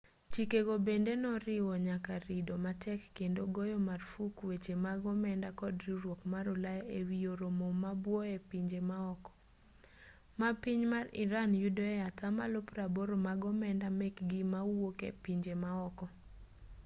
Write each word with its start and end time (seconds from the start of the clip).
chikego 0.33 0.73
bende 0.85 1.13
noriwo 1.23 1.73
nyaka 1.87 2.13
rido 2.25 2.55
matek 2.65 2.99
kendo 3.17 3.41
goyo 3.55 3.77
marfuk 3.87 4.33
weche 4.49 4.73
mag 4.85 4.99
omenda 5.13 5.49
kod 5.59 5.75
riwruok 5.85 6.21
mar 6.33 6.45
ulaya 6.55 6.83
e 6.99 7.01
wi 7.07 7.19
oro 7.33 7.47
mo 7.59 7.67
ma 7.83 7.91
buo 8.03 8.21
e 8.35 8.37
pinje 8.49 8.79
maoko 8.89 9.31
ma 10.39 10.49
piny 10.63 10.81
mar 10.93 11.05
iran 11.23 11.51
yudoe 11.63 11.95
atamalo 12.09 12.57
80 12.69 13.25
mag 13.27 13.39
omenda 13.51 13.87
mekgi 13.99 14.39
mawuok 14.53 14.97
e 15.09 15.11
pinje 15.23 15.53
maoko 15.63 16.05